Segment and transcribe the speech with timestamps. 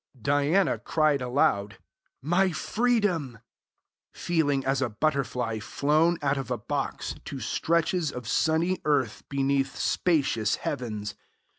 [0.19, 1.77] Diana cried aloud,
[2.23, 3.37] 'My freedom!'
[4.11, 9.77] feeling as a butterfly flown out of a box to stretches of sunny earth beneath
[9.77, 11.13] spacious heavens.